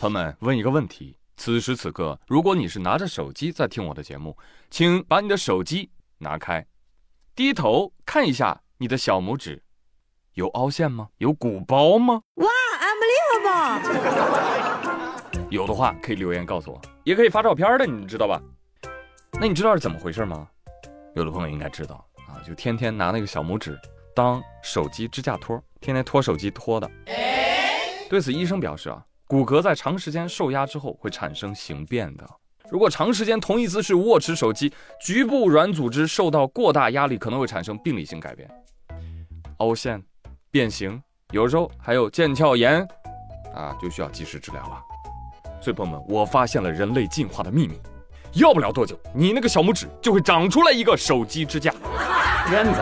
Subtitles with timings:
[0.00, 4.38] 朋友们，问一个问题：此时此刻，如果你是拿着手机在听我的节目，
[4.70, 6.64] 请把你的手机拿开，
[7.34, 9.60] 低头看一下你的小拇指，
[10.34, 11.08] 有凹陷吗？
[11.18, 12.22] 有鼓包吗？
[12.34, 12.46] 哇
[13.42, 13.90] ，unbelievable！
[15.50, 18.40] 有的话可以留言告诉我，也可以发照片的，你知道吧？
[19.40, 20.48] 那你知道是怎么回事吗？
[21.16, 23.76] 有的朋友应该知道啊，就天天拿那个小拇指
[24.14, 26.88] 当手机支架托，天天托手机托的。
[28.08, 29.04] 对此，医生表示啊。
[29.28, 32.26] 骨骼在长时间受压之后会产生形变的。
[32.70, 38.50] 如果长时间同一姿势握持手机，局部软组织受到过大压力，可能会产生病理性改变，
[39.58, 40.02] 凹陷、
[40.50, 41.00] 变形，
[41.32, 42.80] 有时候还有腱鞘炎，
[43.54, 44.82] 啊，就需要及时治疗了。
[45.60, 47.78] 所以朋友们，我发现了人类进化的秘密，
[48.32, 51.70] 要不了多久，你那个小拇指就会长出来一个手机支架。
[52.48, 52.80] 骗子！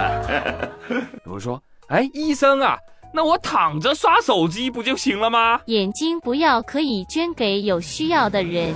[1.26, 2.78] 我说，哎，医生啊。
[3.16, 5.58] 那我躺着刷手机不就行了吗？
[5.68, 8.74] 眼睛不要，可以捐给有需要的人。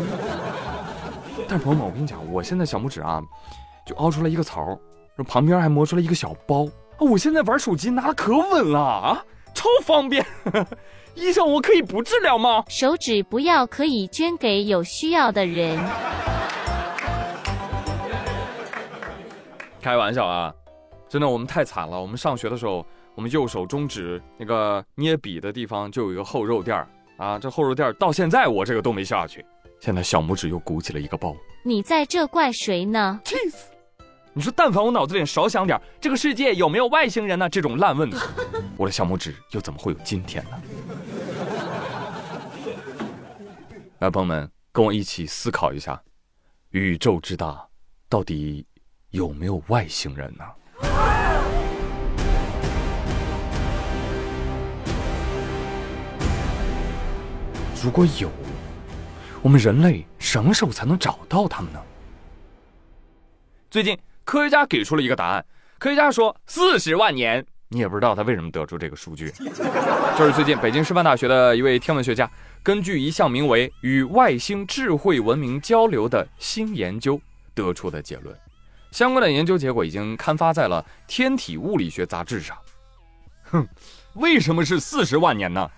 [1.47, 3.21] 但是朋友们，我跟你讲，我现在小拇指啊，
[3.87, 4.65] 就凹出来一个槽，
[5.29, 7.01] 旁边还磨出来一个小包啊。
[7.01, 10.25] 我现在玩手机拿的可稳了啊，超方便。
[11.15, 12.65] 医生，我可以不治疗吗？
[12.67, 15.79] 手指不要，可以捐给有需要的人。
[19.83, 20.51] 开玩笑啊，
[21.11, 22.01] 真的，我们太惨了。
[22.01, 22.83] 我们上学的时候。
[23.21, 29.45] 我们右手中指那个捏笔的地方就有一个厚肉垫儿啊，这厚肉垫儿到现在我这个都没下去，
[29.79, 31.37] 现在小拇指又鼓起了一个包。
[31.63, 33.21] 你在这怪谁呢？
[33.23, 33.71] 气死！
[34.33, 37.47] 你说但凡我脑子里少想点，这个世界有没有外星人呢？
[37.47, 38.17] 这种烂问题，
[38.79, 40.63] 我的小拇指又怎么会有今天呢？
[44.01, 46.03] 来，朋友们，跟我一起思考一下，
[46.71, 47.69] 宇宙之大，
[48.09, 48.67] 到底
[49.11, 50.45] 有没有外星人呢？
[57.83, 58.31] 如果有，
[59.41, 61.81] 我们人类什么时候才能找到他们呢？
[63.71, 65.43] 最近科学家给出了一个答案，
[65.79, 67.45] 科学家说四十万年。
[67.69, 69.33] 你也不知道他为什么得出这个数据。
[70.19, 72.31] 这是最近北京师范大学的一位天文学家，
[72.63, 77.19] 根据一项名为“与外星智慧文明交流”的新研究
[77.55, 78.37] 得出的结论。
[78.91, 82.59] 相关的研究结果已经刊发在了《天体物理学杂志》上。
[83.45, 83.67] 哼，
[84.15, 85.71] 为什么是四十万年呢？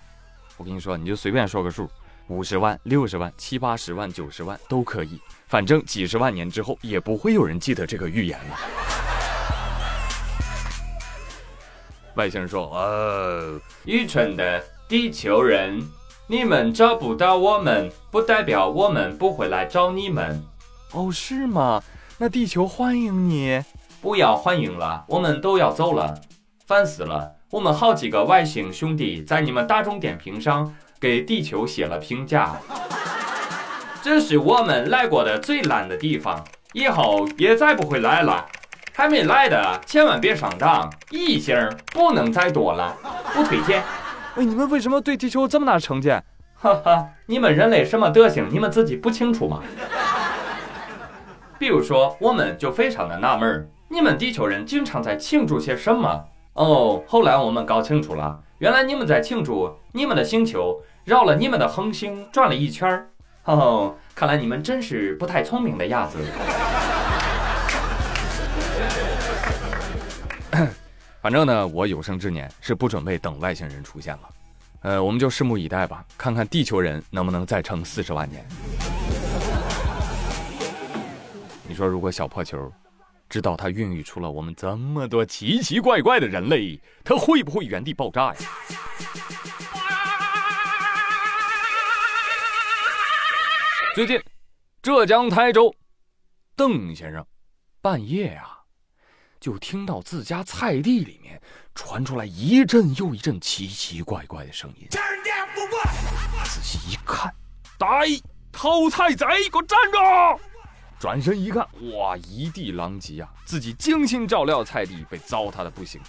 [0.57, 1.89] 我跟你说，你就随便说个数，
[2.27, 8.57] 五十万、六十万、七八十万、九十万都可以，反正几十万年之后也不会有人记得这个预言了。
[12.15, 15.81] 外星人说：“呃，愚蠢的地球人，
[16.27, 20.39] 你们找不到我们，不代表我们不会来找你们。”
[20.93, 21.81] 哦，是吗？
[22.19, 23.63] 那地球欢迎你。
[23.99, 26.21] 不要欢迎了，我们都要走了，
[26.67, 27.33] 烦死了。
[27.53, 32.57] 我们好几个外星兄弟在你们大众点评上给地球写了评价，
[34.01, 36.43] 这是我们来过的最烂的地方，
[36.73, 38.43] 以后也再不会来了。
[38.91, 41.55] 还没来的千万别上当，一星
[41.93, 42.97] 不能再多了，
[43.35, 43.83] 不推荐。
[44.35, 46.23] 哎，你们为什么对地球这么大成见？
[46.55, 49.61] 哈哈，你们人类什么德行，你们自己不清楚吗？
[51.59, 56.25] 比如说，我们就非常的纳闷，你们地球人经常在庆祝些什么？
[56.53, 63.09] 哦，后来我们搞清楚了，原来你们在庆祝你们的星球绕了你们的恒星转了一圈儿。
[63.45, 66.19] 哦，看来你们真是不太聪明的样子。
[71.23, 74.21] 反正呢，我有生之年是不准备等外星人出现了。
[74.81, 78.45] 呃，我们就拭目以待吧，看看地球人能不能再撑四十万年。
[81.67, 82.71] 你说，如果小破球？
[83.33, 88.39] 知道它孕育出了我们这么多奇奇怪怪的人类，它会不会原地爆炸呀？
[93.95, 94.21] 最近，
[94.83, 95.73] 浙江台州，
[96.55, 97.25] 邓先生
[97.81, 98.59] 半夜啊，
[99.39, 101.41] 就听到自家菜地里面
[101.73, 104.87] 传出来一阵又一阵奇奇怪怪的声音。
[104.91, 107.33] 仔细一看，
[107.79, 107.87] 呆，
[108.51, 109.97] 偷菜贼，给我站住！
[111.03, 111.67] 转身一看，
[111.97, 113.29] 哇，一地狼藉啊！
[113.43, 115.99] 自己精心照料的菜地被糟蹋的不行，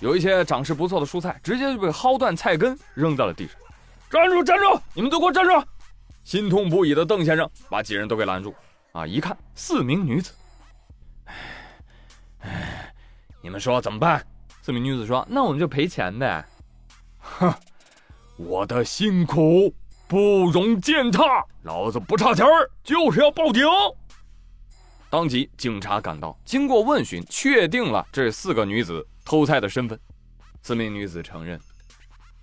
[0.00, 3.54] 有一些长势不错的蔬菜直接就被薅断菜根扔在了地上。
[4.08, 4.80] 站住，站住！
[4.94, 5.52] 你们都给我站住！
[6.24, 8.54] 心痛不已的邓先生把几人都给拦住。
[8.92, 10.32] 啊，一看四名女子，
[12.40, 12.90] 哎，
[13.42, 14.26] 你们说怎么办？
[14.62, 16.42] 四名女子说：“那我们就赔钱呗。”
[17.20, 17.52] 哼，
[18.38, 19.74] 我的辛苦
[20.06, 23.62] 不容践踏，老子不差钱儿，就是要报警。
[25.10, 29.98] 当即，警察赶到，经过问询，确定了这四个女子偷菜的身份。
[30.62, 31.58] 四名女子承认：“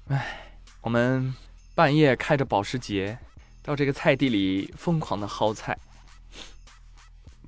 [0.09, 1.31] 哎，我们
[1.75, 3.19] 半夜开着保时捷，
[3.61, 5.77] 到这个菜地里疯狂的薅菜，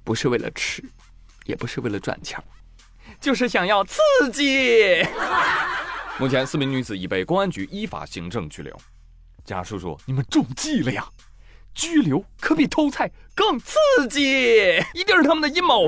[0.04, 0.84] 不是为了吃，
[1.46, 2.40] 也不是为了赚钱，
[3.20, 4.00] 就是想要刺
[4.32, 5.04] 激。
[6.20, 8.72] 目前四名女子已被公安局依法行政拘留。
[9.44, 11.08] 警察叔叔，你们中计了呀！
[11.78, 13.78] 拘留可比偷菜更刺
[14.10, 15.88] 激，一定是他们的阴谋。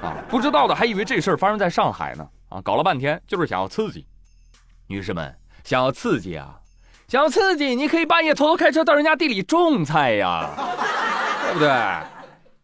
[0.00, 2.26] 啊，不知道的还以为这事儿发生在上海呢。
[2.48, 4.06] 啊，搞了半天就是想要刺激。
[4.86, 6.58] 女士们，想要刺激啊，
[7.06, 10.48] 想要刺激，你可以半夜偷偷开车到人家地里种菜呀，
[11.44, 11.70] 对不对？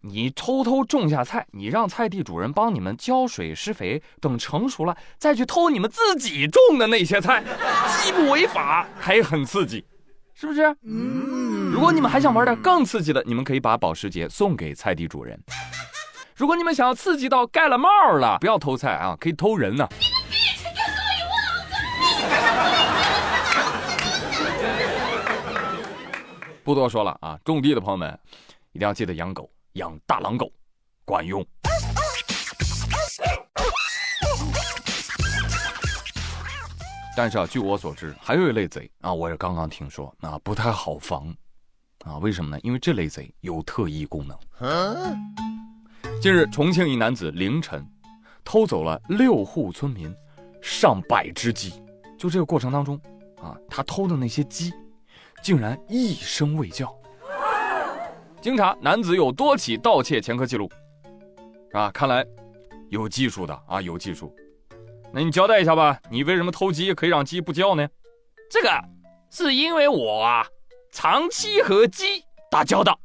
[0.01, 7.45] 你偷偷种下菜，你让菜地主人帮你们浇水施肥，等成熟了再去偷你们自己种的那些菜，
[8.01, 9.85] 既不违法，还很刺激，
[10.41, 10.63] 是不是？
[10.85, 11.73] 嗯。
[11.73, 15.37] 如果你们还想玩点更刺激的，你们可以把保时捷送给菜地主人。
[16.37, 19.89] 如果你们想要刺激到盖了帽了，不要偷菜啊，可以偷人呢。
[26.63, 28.17] 不多说了啊，种地的朋友们
[28.71, 29.51] 一定要记得养狗。
[29.73, 30.53] 养大狼狗，
[31.05, 31.45] 管用。
[37.19, 41.35] 但是啊，据我所知，还有一类贼啊，我也刚刚听说，啊，不太好防
[42.05, 42.17] 啊。
[42.19, 42.61] 为什么呢？
[42.63, 44.39] 因为这类贼有特异功能。
[46.23, 47.85] 近日，重庆一男子凌晨
[48.45, 50.15] 偷走了六户村民
[50.63, 51.83] 上百只鸡，
[52.17, 52.97] 就这个过程当中
[53.43, 54.73] 啊，他偷的那些鸡
[55.43, 56.97] 竟然一声未叫。
[58.41, 60.71] 经查，男子有多起盗窃前科记录，
[61.73, 62.25] 啊，看来
[62.91, 64.33] 有技术的啊，有技术。
[65.13, 67.89] 那你交代一下吧，你为什么偷鸡可以让鸡不叫呢？
[68.51, 68.71] 这个
[69.31, 70.47] 是因为我啊，
[70.93, 72.99] 长期和鸡打交道，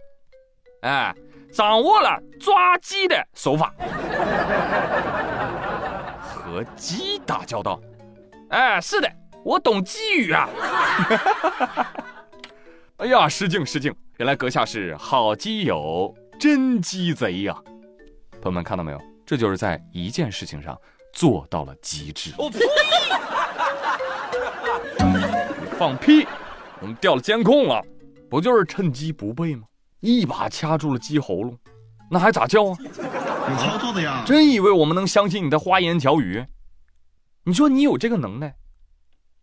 [0.82, 1.16] 哎，
[1.52, 3.74] 掌握了抓鸡的手法。
[6.22, 7.80] 和鸡打交道？
[8.50, 9.12] 哎，是的，
[9.44, 10.50] 我懂鸡语啊。
[12.98, 13.94] 哎呀，失敬失敬！
[14.18, 17.56] 原来阁下是好基友，真鸡贼呀！
[18.34, 19.02] 朋友们看到没有？
[19.26, 20.80] 这就是在一件事情上
[21.14, 22.34] 做到了极致。
[22.38, 22.60] 我呸！
[25.78, 26.28] 放屁！
[26.82, 27.82] 我们调了监控了，
[28.30, 29.64] 不就是趁机不备吗？
[30.02, 31.58] 一把掐住了鸡喉咙，
[32.12, 32.78] 那还咋叫啊？
[33.50, 34.24] 有操作的呀！
[34.26, 36.46] 真以为我们能相信你的花言巧语？
[37.46, 38.54] 你说你有这个能耐？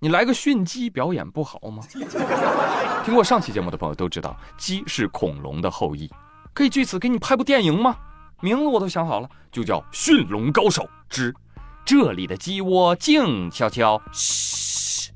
[0.00, 1.82] 你来个驯鸡表演不好吗？
[3.04, 6.10] 听过上期节目的朋友都知道，鸡是恐龙的后裔，
[6.52, 7.96] 可以据此给你拍部电影吗？
[8.40, 11.34] 名字我都想好了，就叫《驯龙高手之
[11.90, 13.98] 这里的鸡窝静悄悄》。
[14.12, 15.10] 嘘。